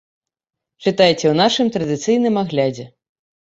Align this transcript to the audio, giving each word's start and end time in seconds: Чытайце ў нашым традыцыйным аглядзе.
Чытайце 0.83 1.17
ў 1.29 1.35
нашым 1.41 1.71
традыцыйным 1.77 2.43
аглядзе. 2.45 2.91